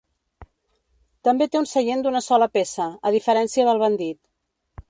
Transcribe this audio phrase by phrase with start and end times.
[1.27, 4.21] També té un seient d'una sola peça, a diferència del Bandit.